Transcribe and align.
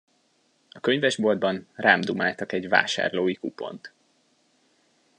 A 0.69 0.79
könyvesboltban 0.79 1.67
rám 1.73 2.01
dumáltak 2.01 2.51
egy 2.51 2.67
vásárlói 2.69 3.35
kupont. 3.35 3.93